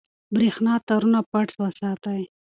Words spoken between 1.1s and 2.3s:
پټ وساتئ.